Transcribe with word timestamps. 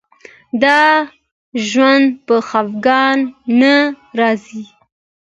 دا 0.63 0.81
ژوند 1.67 2.05
په 2.25 2.35
خفګان 2.47 3.17
نه 3.59 3.75
ارزي. 4.15 4.63